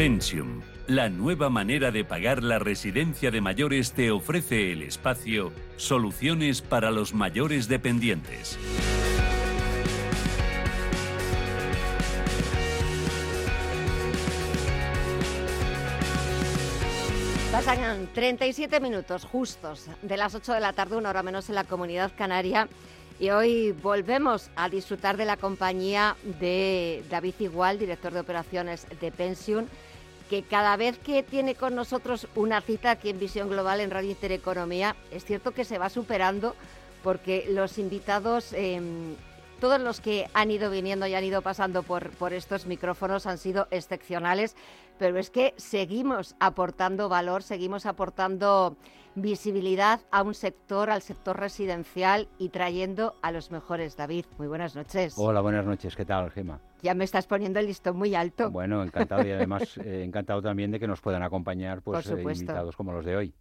[0.00, 6.62] Pensium, la nueva manera de pagar la residencia de mayores, te ofrece el espacio Soluciones
[6.62, 8.58] para los mayores dependientes.
[17.52, 21.64] Pasan 37 minutos justos de las 8 de la tarde, una hora menos en la
[21.64, 22.70] comunidad canaria.
[23.18, 29.12] Y hoy volvemos a disfrutar de la compañía de David Igual, director de operaciones de
[29.12, 29.68] Pensión,
[30.30, 34.10] que cada vez que tiene con nosotros una cita aquí en Visión Global en Radio
[34.10, 36.54] Intereconomía, es cierto que se va superando
[37.02, 39.16] porque los invitados, em,
[39.60, 43.36] todos los que han ido viniendo y han ido pasando por, por estos micrófonos han
[43.36, 44.56] sido excepcionales,
[44.98, 48.76] pero es que seguimos aportando valor, seguimos aportando
[49.14, 53.96] visibilidad a un sector, al sector residencial y trayendo a los mejores.
[53.96, 55.14] David, muy buenas noches.
[55.18, 55.94] Hola, buenas noches.
[55.94, 56.58] ¿Qué tal, Gema?
[56.80, 58.50] Ya me estás poniendo el listón muy alto.
[58.50, 62.76] Bueno, encantado y además eh, encantado también de que nos puedan acompañar pues, eh, invitados
[62.76, 63.34] como los de hoy.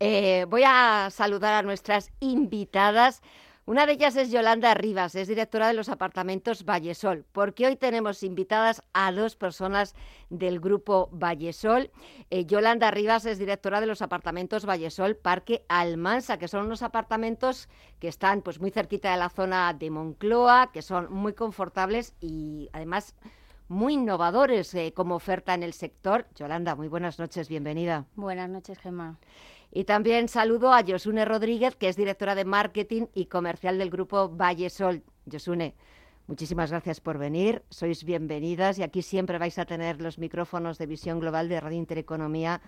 [0.00, 3.22] Eh, voy a saludar a nuestras invitadas.
[3.68, 8.22] Una de ellas es Yolanda Rivas, es directora de los apartamentos Vallesol, porque hoy tenemos
[8.22, 9.96] invitadas a dos personas
[10.30, 11.90] del grupo Vallesol.
[12.30, 17.68] Eh, Yolanda Rivas es directora de los apartamentos Vallesol Parque Almansa, que son unos apartamentos
[17.98, 22.68] que están pues muy cerquita de la zona de Moncloa, que son muy confortables y
[22.72, 23.16] además
[23.66, 26.28] muy innovadores eh, como oferta en el sector.
[26.36, 28.04] Yolanda, muy buenas noches, bienvenida.
[28.14, 29.18] Buenas noches, Gemma.
[29.70, 34.28] Y también saludo a Josune Rodríguez, que es directora de marketing y comercial del grupo
[34.28, 35.02] Vallesol.
[35.30, 35.74] Josune,
[36.26, 37.62] muchísimas gracias por venir.
[37.68, 41.78] Sois bienvenidas y aquí siempre vais a tener los micrófonos de Visión Global de Radio
[41.78, 42.60] Intereconomía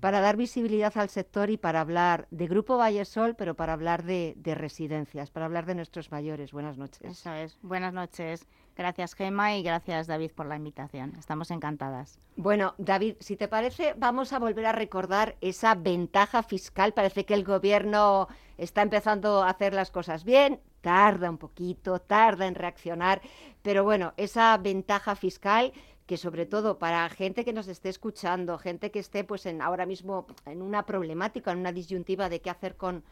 [0.00, 4.34] para dar visibilidad al sector y para hablar de Grupo Vallesol, pero para hablar de,
[4.36, 6.52] de residencias, para hablar de nuestros mayores.
[6.52, 7.02] Buenas noches.
[7.02, 7.58] Eso es.
[7.62, 8.46] Buenas noches.
[8.76, 11.14] Gracias, Gema, y gracias, David, por la invitación.
[11.18, 12.18] Estamos encantadas.
[12.36, 16.92] Bueno, David, si te parece, vamos a volver a recordar esa ventaja fiscal.
[16.92, 18.28] Parece que el gobierno
[18.58, 23.22] está empezando a hacer las cosas bien, tarda un poquito, tarda en reaccionar,
[23.62, 25.72] pero bueno, esa ventaja fiscal
[26.06, 29.86] que sobre todo para gente que nos esté escuchando, gente que esté pues en ahora
[29.86, 33.02] mismo en una problemática, en una disyuntiva de qué hacer con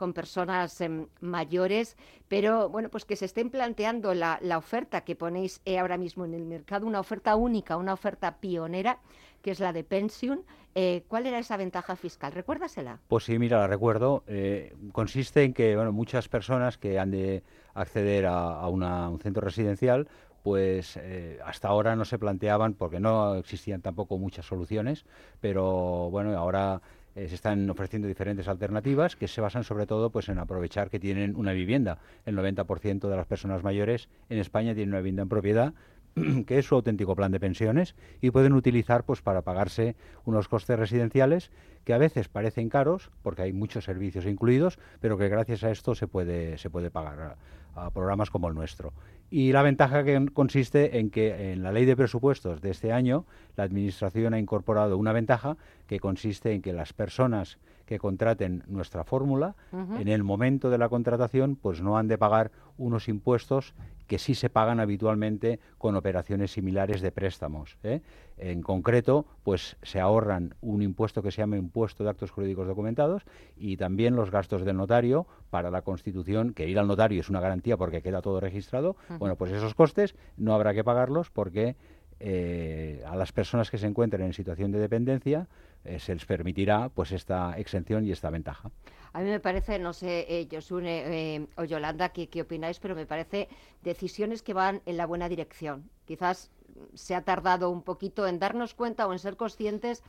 [0.00, 1.94] con personas em, mayores,
[2.26, 6.24] pero bueno, pues que se estén planteando la, la oferta que ponéis eh, ahora mismo
[6.24, 8.98] en el mercado, una oferta única, una oferta pionera,
[9.42, 10.40] que es la de pensión.
[10.74, 12.32] Eh, ¿Cuál era esa ventaja fiscal?
[12.32, 12.98] ¿Recuérdasela?
[13.08, 14.24] Pues sí, mira, la recuerdo.
[14.26, 17.42] Eh, consiste en que bueno, muchas personas que han de
[17.74, 20.08] acceder a, un centro residencial,
[20.42, 20.98] pues
[21.44, 25.04] hasta ahora no se planteaban porque no existían tampoco muchas soluciones,
[25.42, 26.80] pero bueno, ahora
[27.20, 30.98] eh, se están ofreciendo diferentes alternativas que se basan sobre todo pues en aprovechar que
[30.98, 31.98] tienen una vivienda.
[32.24, 35.74] El 90% de las personas mayores en España tienen una vivienda en propiedad
[36.46, 40.78] que es su auténtico plan de pensiones y pueden utilizar pues para pagarse unos costes
[40.78, 41.50] residenciales
[41.84, 45.94] que a veces parecen caros porque hay muchos servicios incluidos, pero que gracias a esto
[45.94, 47.36] se puede se puede pagar
[47.74, 48.92] a programas como el nuestro.
[49.30, 53.26] Y la ventaja que consiste en que en la ley de presupuestos de este año
[53.56, 55.56] la Administración ha incorporado una ventaja
[55.86, 60.88] que consiste en que las personas que contraten nuestra fórmula, en el momento de la
[60.88, 63.74] contratación, pues no han de pagar unos impuestos
[64.10, 67.78] que sí se pagan habitualmente con operaciones similares de préstamos.
[67.84, 68.00] ¿eh?
[68.38, 73.22] En concreto, pues se ahorran un impuesto que se llama impuesto de actos jurídicos documentados
[73.56, 77.38] y también los gastos del notario para la constitución, que ir al notario es una
[77.38, 78.96] garantía porque queda todo registrado.
[79.20, 81.76] Bueno, pues esos costes no habrá que pagarlos porque
[82.20, 85.48] eh, a las personas que se encuentren en situación de dependencia
[85.84, 88.70] eh, se les permitirá pues esta exención y esta ventaja.
[89.14, 92.94] A mí me parece, no sé, eh, Josune eh, o Yolanda, ¿qué, ¿qué, opináis, pero
[92.94, 93.48] me parece
[93.82, 95.88] decisiones que van en la buena dirección.
[96.04, 96.50] Quizás
[96.94, 100.02] se ha tardado un poquito en darnos cuenta o en ser conscientes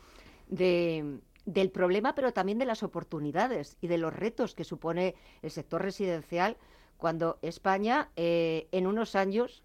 [0.50, 5.52] de, del problema, pero también de las oportunidades y de los retos que supone el
[5.52, 6.58] sector residencial
[6.98, 9.64] cuando España en unos años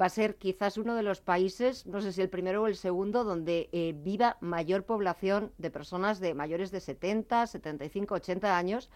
[0.00, 2.76] va a ser quizás uno de los países, no sé si el primero o el
[2.76, 8.90] segundo, donde eh, viva mayor población de personas de mayores de 70, 75, 80 años,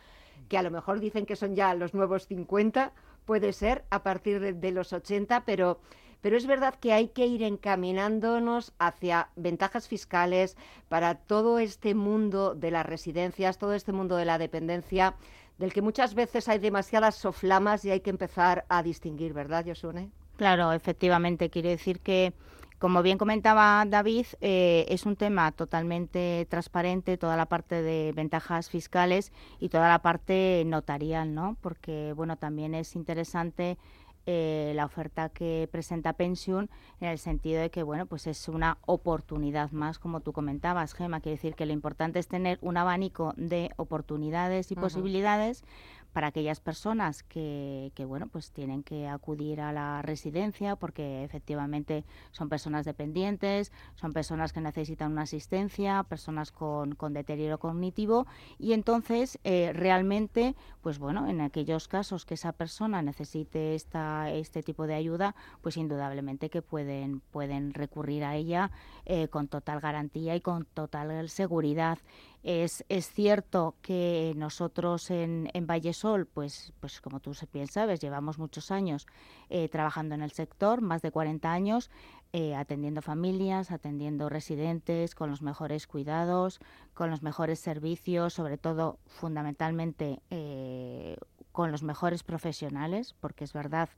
[0.48, 2.92] que a lo mejor dicen que son ya los nuevos 50,
[3.24, 5.80] puede ser a partir de, los 80, pero,
[6.20, 10.56] pero es verdad que hay que ir encaminándonos hacia ventajas fiscales
[10.88, 15.14] para todo este mundo de las residencias, todo este mundo de la dependencia,
[15.58, 20.10] del que muchas veces hay demasiadas soflamas y hay que empezar a distinguir, ¿verdad, Josune?
[20.40, 21.50] Claro, efectivamente.
[21.50, 22.32] Quiere decir que,
[22.78, 28.70] como bien comentaba David, eh, es un tema totalmente transparente, toda la parte de ventajas
[28.70, 31.58] fiscales y toda la parte notarial, ¿no?
[31.60, 33.76] Porque, bueno, también es interesante
[34.24, 36.70] eh, la oferta que presenta Pensión
[37.00, 41.20] en el sentido de que, bueno, pues es una oportunidad más, como tú comentabas, Gema.
[41.20, 45.64] Quiere decir que lo importante es tener un abanico de oportunidades y posibilidades
[46.12, 52.04] para aquellas personas que, que, bueno pues tienen que acudir a la residencia porque efectivamente
[52.30, 58.26] son personas dependientes, son personas que necesitan una asistencia, personas con, con deterioro cognitivo
[58.58, 64.62] y entonces eh, realmente pues bueno en aquellos casos que esa persona necesite esta, este
[64.62, 68.70] tipo de ayuda pues indudablemente que pueden pueden recurrir a ella
[69.06, 71.98] eh, con total garantía y con total seguridad
[72.42, 78.70] es, cierto que nosotros en, en Vallesol, pues, pues como tú bien sabes, llevamos muchos
[78.70, 79.06] años
[79.50, 81.90] eh, trabajando en el sector, más de 40 años,
[82.32, 86.60] eh, atendiendo familias, atendiendo residentes, con los mejores cuidados,
[86.94, 91.16] con los mejores servicios, sobre todo fundamentalmente eh,
[91.52, 93.88] con los mejores profesionales, porque es verdad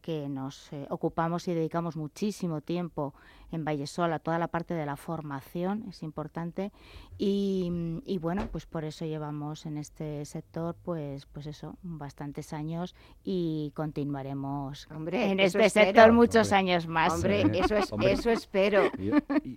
[0.00, 3.14] que nos eh, ocupamos y dedicamos muchísimo tiempo
[3.50, 6.72] en Vallesol a toda la parte de la formación, es importante,
[7.16, 13.72] y, bueno, pues por eso llevamos en este sector, pues, pues eso, bastantes años y
[13.74, 17.14] continuaremos en este sector muchos años más.
[17.14, 18.82] Hombre, eso, es, eso espero.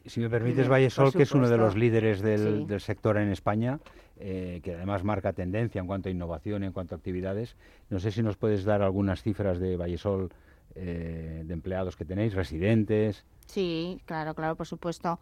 [0.06, 3.80] si me permites, Vallesol, que es uno de los líderes del, del sector en España,
[4.22, 7.56] eh, que además marca tendencia en cuanto a innovación, en cuanto a actividades.
[7.90, 10.32] No sé si nos puedes dar algunas cifras de Vallesol
[10.76, 13.26] eh, de empleados que tenéis, residentes.
[13.48, 15.20] Sí, claro, claro, por supuesto.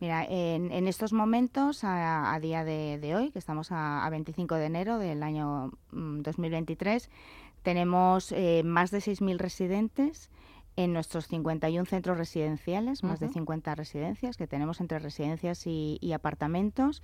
[0.00, 5.22] Mira, en, estos momentos, a, día de, hoy, que estamos a, 25 de enero del
[5.22, 10.30] año 2023, mm, tenemos eh, más de 6.000 residentes
[10.76, 16.12] en nuestros 51 centros residenciales, más de 50 residencias que tenemos entre residencias y, y
[16.12, 17.02] apartamentos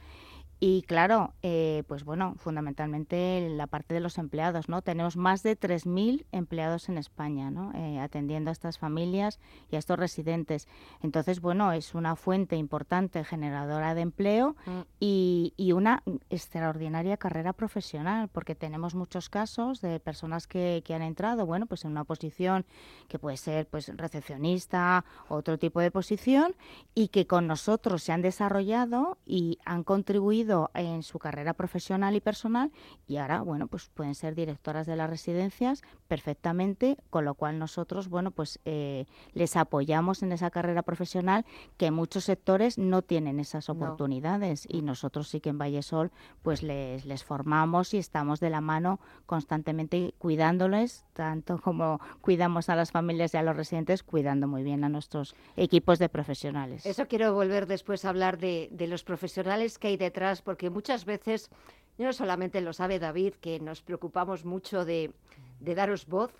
[0.60, 4.82] y claro, eh, pues bueno, fundamentalmente la parte de los empleados, ¿no?
[4.82, 7.72] Tenemos más de 3.000 empleados en España, ¿no?
[7.74, 9.40] Eh, atendiendo a estas familias
[9.70, 10.68] y a estos residentes.
[11.02, 14.80] Entonces, bueno, es una fuente importante generadora de empleo mm.
[15.00, 21.02] y, y, una extraordinaria carrera profesional, porque tenemos muchos casos de personas que, que han
[21.02, 22.64] entrado, bueno, pues en una posición
[23.08, 26.54] que puede ser, pues, recepcionista, otro tipo de posición,
[26.94, 30.43] y que con nosotros se han desarrollado y han contribuido
[30.74, 32.72] en su carrera profesional y personal
[33.06, 38.08] y ahora, bueno, pues pueden ser directoras de las residencias perfectamente, con lo cual nosotros,
[38.08, 41.44] bueno, pues eh, les apoyamos en esa carrera profesional
[41.76, 46.10] que muchos sectores no tienen esas oportunidades y nosotros sí que en Vallesol
[46.42, 52.76] pues les, les formamos y estamos de la mano constantemente cuidándoles, tanto como cuidamos a
[52.76, 56.86] las familias y a los residentes, cuidando muy bien a nuestros equipos de profesionales.
[56.86, 61.04] Eso quiero volver después a hablar de, de los profesionales que hay detrás porque muchas
[61.04, 61.50] veces,
[61.98, 65.12] no solamente lo sabe David, que nos preocupamos mucho de,
[65.60, 66.32] daros voz,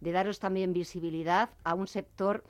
[0.00, 2.44] de daros también visibilidad a un sector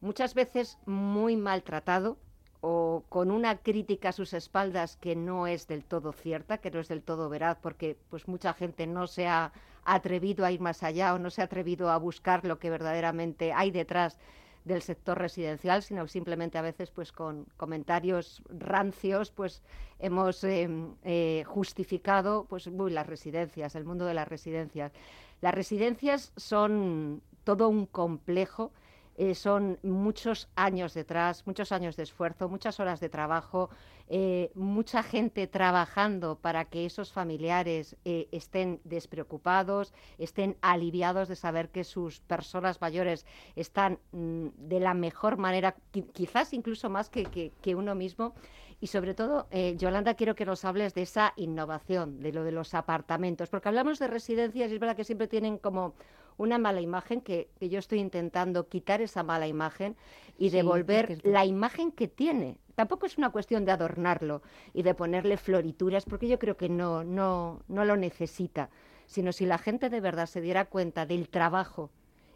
[0.00, 2.18] muchas veces muy maltratado
[2.60, 6.80] o con una crítica a sus espaldas que no es del todo cierta, que no
[6.80, 9.52] es del todo veraz, porque pues mucha gente no se ha
[9.84, 13.52] atrevido a ir más allá o no se ha atrevido a buscar lo que verdaderamente
[13.52, 14.18] hay detrás
[14.64, 19.62] del sector residencial, sino simplemente a veces pues con comentarios rancios pues
[19.98, 20.68] hemos eh,
[21.04, 24.92] eh, justificado pues las residencias, el mundo de las residencias.
[25.40, 28.72] Las residencias son todo un complejo
[29.16, 33.70] eh, son muchos años detrás, muchos años de esfuerzo, muchas horas de trabajo,
[34.08, 41.68] eh, mucha gente trabajando para que esos familiares eh, estén despreocupados, estén aliviados de saber
[41.70, 45.76] que sus personas mayores están mm, de la mejor manera,
[46.12, 48.34] quizás incluso más que, que uno mismo.
[48.80, 49.46] Y sobre todo,
[49.78, 53.98] Yolanda, quiero que nos hables de esa innovación, de lo de los apartamentos, porque hablamos
[53.98, 55.94] de residencias y es verdad que siempre tienen como
[56.36, 59.96] una mala imagen que, yo estoy intentando quitar esa mala imagen
[60.38, 62.58] y devolver la imagen que tiene.
[62.74, 67.04] Tampoco es una cuestión de adornarlo y de ponerle florituras, porque yo creo que no,
[67.04, 68.70] no, no lo necesita,
[69.06, 71.90] sino si la gente de verdad se diera cuenta del trabajo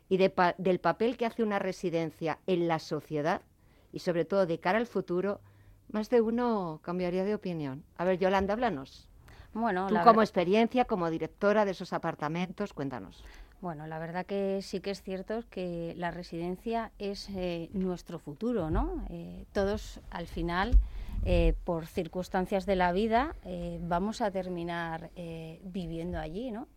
[0.08, 3.42] y del papel que hace una residencia en la sociedad
[3.92, 5.40] y sobre todo de cara al futuro,
[5.90, 7.84] más de uno cambiaría de opinión.
[7.96, 9.08] A ver, Yolanda, háblanos.
[9.54, 13.24] Bueno, Tú como experiencia, como directora de esos apartamentos, cuéntanos.
[13.60, 18.70] Bueno, la verdad que sí que es cierto que la residencia es eh, nuestro futuro,
[18.70, 19.04] ¿no?
[19.10, 20.78] Eh, todos al final,
[21.24, 23.34] eh, por circunstancias de la vida,
[23.80, 25.10] vamos a terminar
[25.64, 26.68] viviendo allí, ¿no?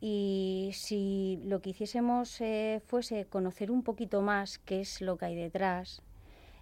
[0.00, 2.40] Y si lo que hiciésemos
[2.86, 6.02] fuese conocer un poquito más qué es lo que hay detrás,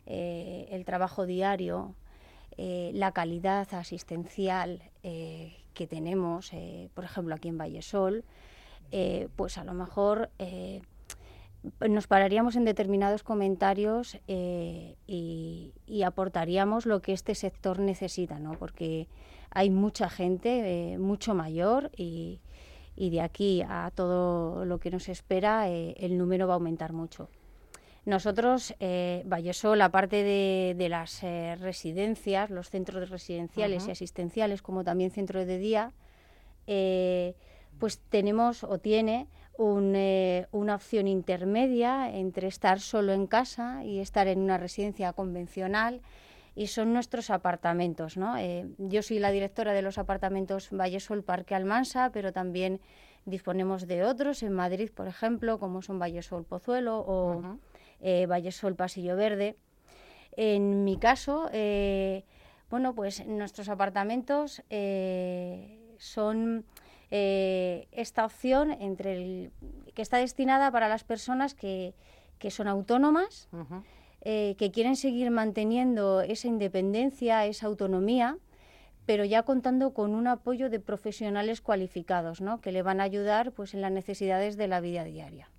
[0.07, 1.95] el trabajo diario,
[2.57, 6.53] la calidad asistencial que tenemos,
[6.95, 8.25] por ejemplo, aquí en Vallesol,
[8.93, 10.83] eh, pues a lo mejor eh,
[11.89, 15.73] nos pararíamos en determinados comentarios eh, y,
[16.05, 18.53] aportaríamos lo que este sector necesita, ¿no?
[18.53, 19.09] Porque
[19.51, 22.41] hay mucha gente, mucho mayor, y,
[22.97, 27.29] de aquí a todo lo que nos espera, el número va a aumentar mucho.
[28.05, 35.11] Nosotros, eh, Vallesol, aparte de, de las residencias, los centros residenciales y asistenciales, como también
[35.13, 35.93] centros de día,
[37.79, 44.27] pues tenemos o tiene eh, una opción intermedia entre estar solo en casa y estar
[44.27, 46.01] en una residencia convencional
[46.57, 48.17] y son nuestros apartamentos.
[48.17, 48.37] ¿no?
[48.39, 52.81] Eh, yo soy la directora de los apartamentos Vallesol Parque Almansa, pero también
[53.25, 57.59] disponemos de otros en Madrid, por ejemplo, como son Vallesol Pozuelo o
[58.01, 59.57] eh, Vallesol Pasillo Verde.
[60.35, 61.51] En mi caso,
[62.71, 64.63] bueno, pues nuestros apartamentos
[65.99, 66.65] son
[67.15, 69.53] eh, esta opción entre el,
[69.95, 71.93] que está destinada para las personas que,
[72.49, 73.51] son autónomas,
[74.23, 78.39] eh, que quieren seguir manteniendo esa independencia, esa autonomía,
[79.05, 82.63] pero ya contando con un apoyo de profesionales cualificados, ¿no?
[82.63, 85.51] que le van a ayudar pues, en las necesidades de la vida diaria.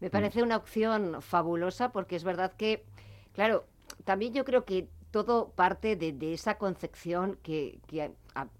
[0.00, 2.86] Me parece una opción fabulosa porque es verdad que,
[3.34, 3.66] claro,
[4.04, 7.80] también yo creo que todo parte de, esa concepción que,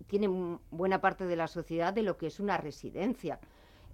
[0.06, 3.40] tiene buena parte de la sociedad de lo que es una residencia.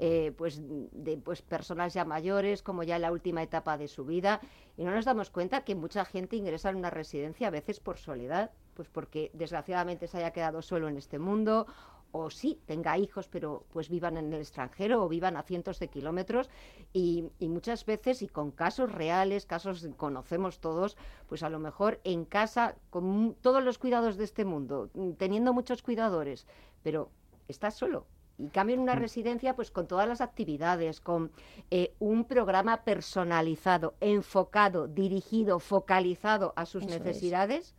[0.02, 4.06] Eh, pues de pues personas ya mayores, como ya en la última etapa de su
[4.06, 4.40] vida,
[4.78, 7.98] y no nos damos cuenta que mucha gente ingresa en una residencia a veces por
[7.98, 11.66] soledad, pues porque desgraciadamente se haya quedado solo en este mundo
[12.12, 15.88] o sí tenga hijos, pero pues vivan en el extranjero o vivan a cientos de
[15.88, 16.50] kilómetros
[16.92, 20.96] y, muchas veces y con casos reales, casos conocemos todos,
[21.28, 25.82] pues a lo mejor en casa con todos los cuidados de este mundo, teniendo muchos
[25.82, 26.46] cuidadores,
[26.82, 27.10] pero
[27.48, 28.06] estás solo.
[28.38, 29.00] Y cambio en una mm.
[29.00, 31.30] residencia, pues con todas las actividades, con
[31.70, 37.74] eh, un programa personalizado, enfocado, dirigido, focalizado a sus necesidades.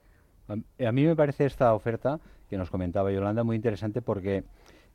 [0.48, 2.20] A mí me parece esta oferta
[2.52, 4.44] que nos comentaba Yolanda, muy interesante porque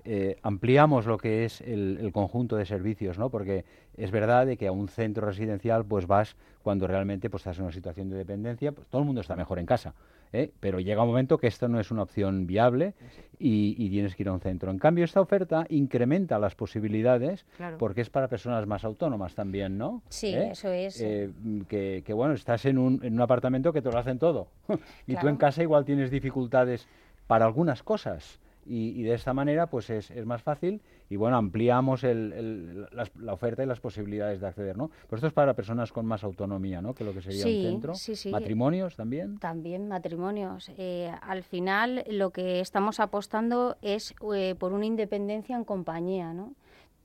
[0.04, 3.30] eh, ampliamos lo que es el, conjunto de servicios, ¿no?
[3.30, 3.64] Porque
[3.96, 7.64] es verdad de que a un centro residencial pues vas cuando realmente pues estás en
[7.64, 9.94] una situación de dependencia, pues todo el mundo está mejor en casa,
[10.34, 10.50] ¿eh?
[10.60, 12.92] pero llega un momento que esto no es una opción viable
[13.38, 14.70] y, tienes que ir a un centro.
[14.70, 17.46] En cambio, esta oferta incrementa las posibilidades
[17.78, 20.02] porque es para personas más autónomas también, ¿no?
[20.10, 20.50] Sí, ¿Eh?
[20.52, 21.02] eso es.
[21.68, 24.48] que, bueno, estás en un, en un apartamento que te lo hacen todo
[25.06, 26.86] y tú en casa igual tienes dificultades
[27.26, 28.40] para algunas cosas.
[28.68, 33.62] Y, de esta manera pues es, es, más fácil y bueno ampliamos el, la, oferta
[33.62, 36.92] y las posibilidades de acceder no pero esto es para personas con más autonomía no
[36.92, 37.94] que lo que sería un centro.
[37.94, 38.28] sí, sí.
[38.28, 40.68] matrimonios también también matrimonios.
[40.78, 46.54] Eh, al final lo que estamos apostando es eh, por una independencia en compañía no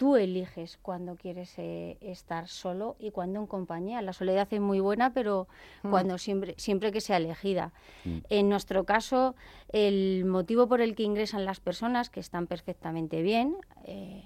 [0.01, 4.01] tú eliges cuando quieres eh, estar solo y cuando en compañía.
[4.01, 5.48] La soledad es muy buena, pero
[5.84, 5.91] mm.
[5.91, 7.72] cuando siempre, siempre que sea elegida.
[8.03, 8.17] Mm.
[8.29, 9.36] En nuestro caso,
[9.72, 14.24] el motivo por el que ingresan las personas, que están perfectamente bien, eh,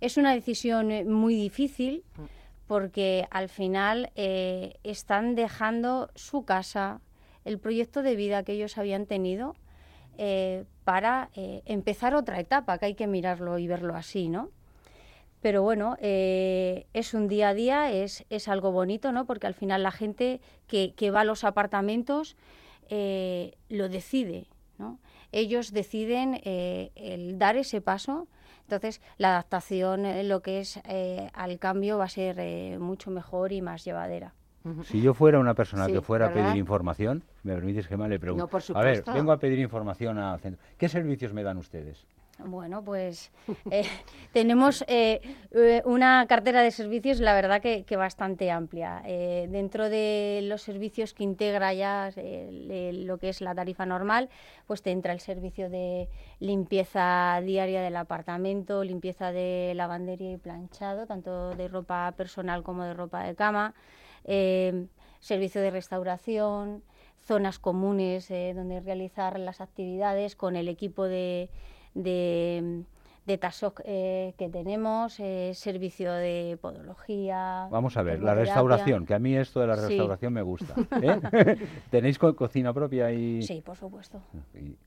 [0.00, 2.22] es una decisión eh, muy difícil mm.
[2.66, 7.00] porque al final están dejando su casa,
[7.44, 9.54] el proyecto de vida que ellos habían tenido,
[10.82, 14.50] para empezar otra etapa, que hay que mirarlo y verlo así, ¿no?
[15.42, 19.26] Pero bueno, eh, es un día a día, es, es, algo bonito, ¿no?
[19.26, 22.36] Porque al final la gente que, que va a los apartamentos
[22.88, 24.46] eh, lo decide,
[24.78, 25.00] ¿no?
[25.32, 28.28] Ellos deciden eh, el dar ese paso.
[28.62, 30.80] Entonces, la adaptación, lo que es
[31.34, 34.34] al cambio, va a ser mucho mejor y más llevadera.
[34.84, 38.20] Si yo fuera una persona que fuera a pedir información, me permites que me le
[38.20, 38.56] pregunte.
[38.74, 40.64] a ver, vengo a pedir información a centro.
[40.78, 42.06] ¿Qué servicios me dan ustedes?
[42.38, 43.30] Bueno, pues
[43.70, 43.84] eh,
[44.32, 45.20] tenemos eh,
[45.52, 49.02] eh, una cartera de servicios, la verdad que, bastante amplia.
[49.02, 54.30] dentro de los servicios que integra ya lo que es la tarifa normal,
[54.66, 56.08] pues te entra el servicio de
[56.40, 62.94] limpieza diaria del apartamento, limpieza de lavandería y planchado, tanto de ropa personal como de
[62.94, 63.74] ropa de cama,
[65.20, 66.82] servicio de restauración,
[67.20, 71.50] zonas comunes donde realizar las actividades con el equipo de
[71.94, 72.84] de,
[73.26, 77.68] de TASOC eh, que tenemos, eh, servicio de podología.
[77.70, 80.74] Vamos a ver, la restauración, que a mí esto de la restauración me gusta.
[81.02, 81.56] ¿eh?
[81.90, 83.12] ¿Tenéis cocina propia?
[83.12, 83.42] Y...
[83.42, 84.20] Sí, por supuesto.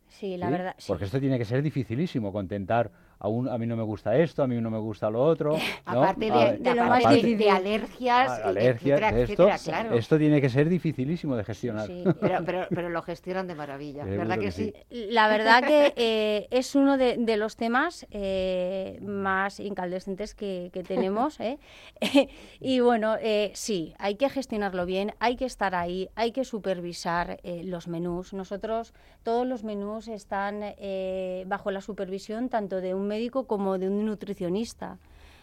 [0.07, 0.75] sí, la verdad.
[0.87, 4.43] Porque esto tiene que ser dificilísimo, contentar a, un, a mí no me gusta esto,
[4.43, 5.57] a mí no me gusta lo otro.
[5.85, 9.95] aparte de, de, lo más de, alergias, ah, alergias etcétera, esto, claro.
[9.95, 11.87] esto tiene que ser dificilísimo de gestionar.
[11.87, 14.73] Sí, pero, pero, pero, lo gestionan de maravilla, ¿verdad que, sí?
[14.89, 20.83] La verdad que eh, es uno de, de los temas eh, más incandescentes que, que
[20.83, 21.39] tenemos.
[21.39, 21.59] ¿eh?
[22.59, 27.39] y bueno, eh, sí, hay que gestionarlo bien, hay que estar ahí, hay que supervisar
[27.43, 28.33] eh, los menús.
[28.33, 28.93] Nosotros,
[29.23, 34.05] todos los menús están eh, bajo la supervisión tanto de un médico como de un
[34.05, 34.99] nutricionista.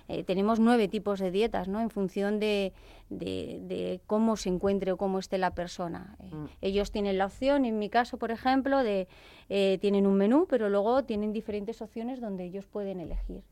[0.08, 1.80] Eh, tenemos nueve tipos de dietas, ¿no?
[1.80, 2.72] En función de,
[3.08, 6.16] de, cómo se encuentre o cómo esté la persona.
[6.20, 6.46] Eh, mm.
[6.60, 9.08] Ellos tienen la opción, en mi caso, por ejemplo, de
[9.48, 13.42] eh, tienen un menú, pero luego tienen diferentes opciones donde ellos pueden elegir.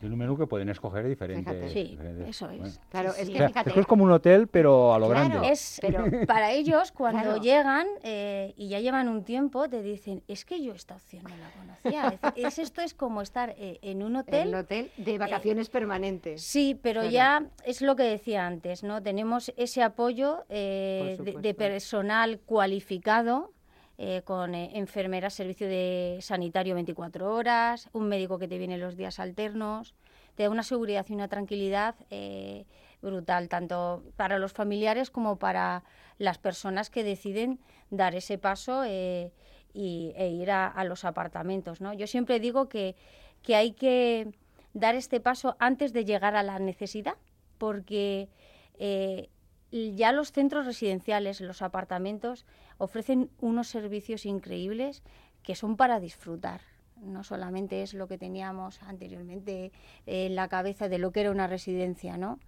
[0.00, 1.72] Un menú que pueden escoger diferentes.
[1.72, 2.80] Sí, eso es.
[2.90, 5.48] Claro, es que es como un hotel, pero a lo grande.
[5.50, 10.44] Es, pero para ellos, cuando llegan eh, y ya llevan un tiempo, te dicen, es
[10.44, 12.18] que yo esta opción no la conocía.
[12.36, 14.48] es, esto es como estar eh, en un hotel.
[14.48, 16.42] En un hotel de vacaciones eh, permanentes.
[16.42, 19.02] Sí, pero ya es lo que decía antes, ¿no?
[19.02, 23.52] Tenemos ese apoyo de, de, personal cualificado
[24.00, 28.96] eh, con eh, enfermeras, servicio de sanitario 24 horas, un médico que te viene los
[28.96, 29.96] días alternos,
[30.36, 32.64] te da una seguridad y una tranquilidad eh,
[33.02, 35.82] brutal, tanto para los familiares como para
[36.16, 37.58] las personas que deciden
[37.90, 39.32] dar ese paso y,
[39.74, 41.80] e ir a, los apartamentos.
[41.80, 41.92] ¿no?
[41.92, 42.94] Yo siempre digo que,
[43.42, 44.30] que hay que
[44.74, 47.16] dar este paso antes de llegar a la necesidad,
[47.58, 48.28] porque
[49.70, 52.46] ya los centros residenciales, los apartamentos,
[52.78, 55.02] ofrecen unos servicios increíbles
[55.42, 56.60] que son para disfrutar.
[56.96, 59.72] No solamente es lo que teníamos anteriormente
[60.06, 62.38] en la cabeza de lo que era una residencia, ¿no?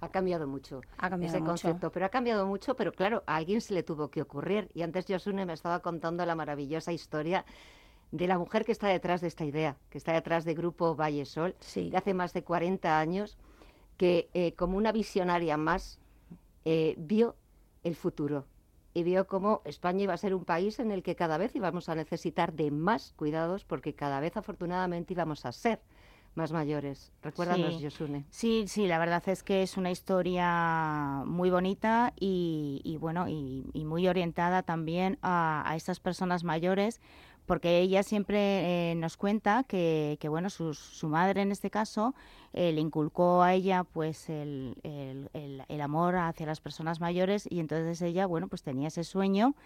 [0.00, 3.60] Ha cambiado mucho ha cambiado ese concepto, pero ha cambiado mucho, pero claro, a alguien
[3.60, 4.70] se le tuvo que ocurrir.
[4.74, 7.44] Y antes Josune me estaba contando la maravillosa historia
[8.10, 11.26] de la mujer que está detrás de esta idea, que está detrás de Grupo Valle
[11.26, 13.36] Sol, de hace más de 40 años,
[13.96, 16.00] que eh, como una visionaria más
[16.64, 17.36] eh, vio
[17.82, 18.46] el futuro
[18.92, 21.88] y vio cómo España iba a ser un país en el que cada vez íbamos
[21.88, 25.80] a necesitar de más cuidados porque cada vez afortunadamente íbamos a ser
[26.34, 27.12] más mayores.
[27.22, 27.80] Recuérdanos, sí.
[27.80, 28.24] Yosune.
[28.30, 34.06] Sí, sí, la verdad es que es una historia muy bonita y, bueno, y, muy
[34.06, 37.00] orientada también a, a estas personas mayores
[37.50, 42.14] porque ella siempre eh, nos cuenta que, bueno, su, su, madre en este caso
[42.52, 44.76] eh, le inculcó a ella pues el,
[45.82, 49.56] amor hacia las personas mayores y entonces ella, bueno, pues tenía ese sueño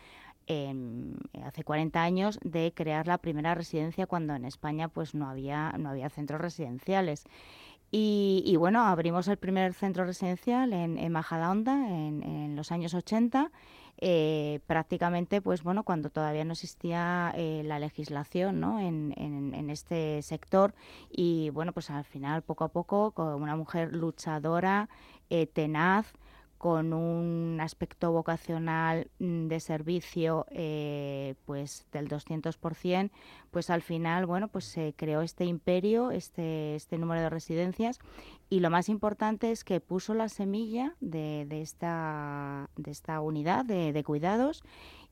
[0.49, 5.90] hace 40 años de crear la primera residencia cuando en España pues no había, no
[5.90, 7.25] había centros residenciales.
[7.90, 13.53] Y, bueno, abrimos el primer centro residencial en, en Majadahonda en, en los años 80
[13.98, 18.80] eh, prácticamente, pues bueno, cuando todavía no existía eh, la legislación ¿no?
[18.80, 20.74] en, en, este sector
[21.11, 24.88] y bueno, pues al final, poco a poco, como una mujer luchadora,
[25.30, 26.12] eh, tenaz,
[26.64, 33.11] con un aspecto vocacional mm, de servicio eh, pues del 200%,
[33.50, 37.98] pues al final, bueno, pues se creó este imperio, este, este número de residencias
[38.55, 43.64] y lo más importante es que puso la semilla de, de esta, de esta unidad
[43.64, 44.62] de, de cuidados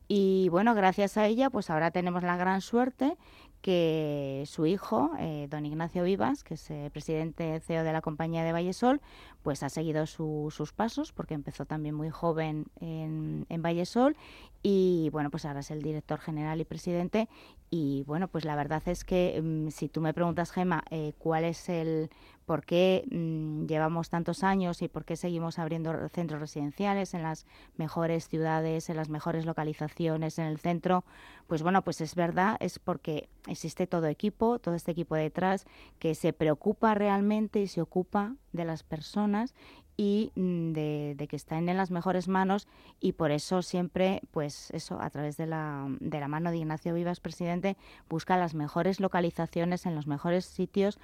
[0.06, 3.16] y bueno, gracias a ella, pues ahora tenemos la gran suerte
[3.62, 8.44] que su hijo, eh, don Ignacio Vivas, que es eh, presidente CEO de la compañía
[8.44, 9.00] de Vallesol,
[9.42, 14.16] pues ha seguido sus pasos porque empezó también muy joven en, en Vallesol
[14.62, 17.28] y bueno, pues ahora es el director general y presidente
[17.70, 21.44] y bueno, pues la verdad es que mm, si tú me preguntas, Gema, eh, cuál
[21.44, 22.10] es el
[22.46, 27.46] por qué mm, llevamos tantos años y por qué seguimos abriendo centros residenciales en las
[27.76, 31.04] mejores ciudades, en las mejores localizaciones, en el centro,
[31.46, 35.66] pues bueno, pues es verdad, es porque existe todo equipo, todo este equipo detrás
[35.98, 39.54] que se preocupa realmente y se ocupa de las personas
[39.96, 42.66] y mm, de, que estén en las mejores manos
[43.00, 46.94] y por eso siempre, pues eso, a través de la, de la mano de Ignacio
[46.94, 47.76] Vivas, presidente,
[48.08, 50.98] busca las mejores localizaciones en los mejores sitios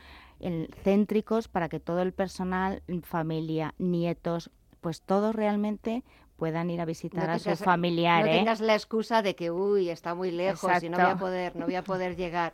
[0.82, 6.04] céntricos para que todo el personal, familia, nietos, pues todos realmente
[6.36, 8.30] puedan ir a visitar a sus familiares.
[8.30, 11.56] No tengas la excusa de que, uy, está muy lejos y no voy a poder,
[11.56, 12.52] no voy a poder llegar.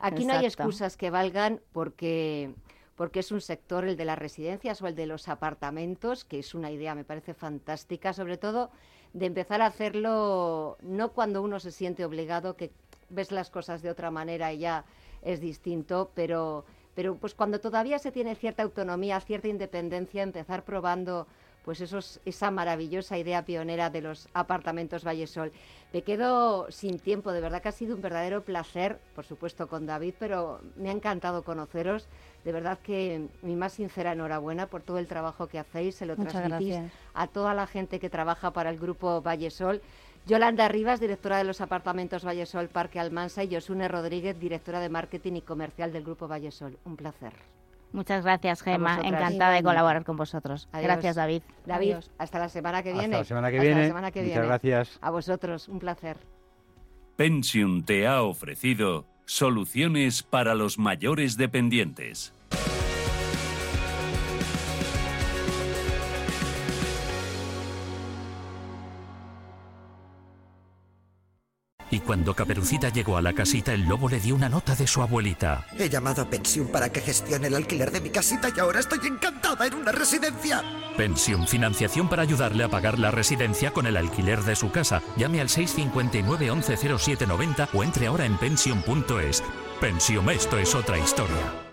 [0.00, 2.54] Aquí no hay excusas que valgan porque
[2.96, 6.54] porque es un sector, el de las residencias o el de los apartamentos, que es
[6.54, 8.70] una idea, me parece fantástica, sobre todo
[9.12, 12.70] de empezar a hacerlo no cuando uno se siente obligado, que
[13.08, 14.84] ves las cosas de otra manera y ya
[15.22, 21.26] es distinto, pero, pero pues cuando todavía se tiene cierta autonomía, cierta independencia, empezar probando
[21.66, 25.50] pues esa maravillosa idea pionera de los apartamentos Vallesol.
[25.92, 29.84] Me quedo sin tiempo, de verdad que ha sido un verdadero placer, por supuesto con
[29.84, 32.06] David, pero me ha encantado conoceros.
[32.46, 36.14] De verdad que mi más sincera enhorabuena por todo el trabajo que hacéis, se lo
[36.14, 36.76] transmitís
[37.12, 39.82] a toda la gente que trabaja para el grupo Vallesol.
[40.26, 45.32] Yolanda Rivas, directora de los apartamentos Vallesol Parque Almansa, y Josune Rodríguez, directora de marketing
[45.32, 46.78] y comercial del grupo Vallesol.
[46.84, 47.32] Un placer.
[47.90, 49.00] Muchas gracias, Gemma.
[49.02, 50.68] Encantada de colaborar con vosotros.
[50.72, 51.42] Gracias, David.
[51.64, 53.06] David, hasta la semana que viene.
[53.06, 53.92] Hasta la semana que viene.
[54.36, 54.98] Muchas gracias.
[55.00, 56.16] A vosotros, un placer.
[57.16, 62.35] Pension te ha ofrecido soluciones para los mayores dependientes.
[71.96, 75.00] Y cuando Caperucita llegó a la casita, el lobo le dio una nota de su
[75.00, 75.66] abuelita.
[75.78, 78.98] He llamado a Pensión para que gestione el alquiler de mi casita y ahora estoy
[79.06, 80.62] encantada en una residencia.
[80.94, 85.00] Pensión, financiación para ayudarle a pagar la residencia con el alquiler de su casa.
[85.16, 89.42] Llame al 659 110790 o entre ahora en pensión.es.
[89.80, 91.65] Pensión, esto es otra historia.